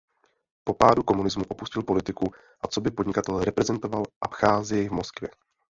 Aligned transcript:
Po 0.63 0.73
pádu 0.73 1.03
komunismu 1.03 1.43
opustil 1.49 1.83
politiku 1.83 2.25
a 2.63 2.67
coby 2.67 2.91
podnikatel 2.91 3.43
reprezentoval 3.43 4.03
Abcházii 4.21 4.87
v 4.89 4.91
Moskvě. 4.91 5.29